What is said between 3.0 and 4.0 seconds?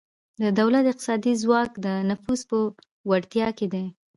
وړتیا کې دی